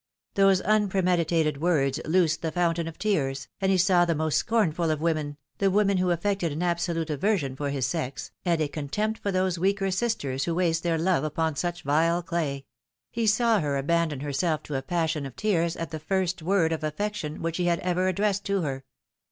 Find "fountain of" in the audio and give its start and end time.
2.51-2.97